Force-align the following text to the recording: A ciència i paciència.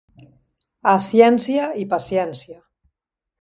A 0.91 0.93
ciència 1.07 1.67
i 1.83 1.85
paciència. 1.93 2.59